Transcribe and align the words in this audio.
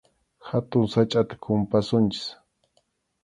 Hatun 0.47 0.83
sachʼata 0.91 1.35
kumpasunchik. 1.43 2.25